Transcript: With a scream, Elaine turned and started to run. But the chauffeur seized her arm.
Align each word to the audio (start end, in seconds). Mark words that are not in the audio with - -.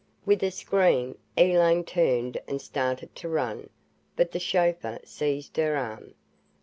With 0.25 0.41
a 0.41 0.49
scream, 0.49 1.15
Elaine 1.37 1.83
turned 1.83 2.41
and 2.47 2.59
started 2.59 3.15
to 3.17 3.29
run. 3.29 3.69
But 4.15 4.31
the 4.31 4.39
chauffeur 4.39 4.97
seized 5.05 5.57
her 5.57 5.75
arm. 5.77 6.15